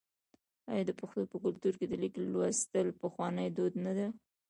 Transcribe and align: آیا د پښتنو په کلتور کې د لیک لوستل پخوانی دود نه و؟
آیا 0.71 0.83
د 0.87 0.91
پښتنو 0.99 1.25
په 1.31 1.37
کلتور 1.43 1.73
کې 1.79 1.85
د 1.87 1.93
لیک 2.01 2.13
لوستل 2.33 2.87
پخوانی 3.01 3.47
دود 3.55 3.73
نه 3.85 3.91
و؟ 3.97 3.99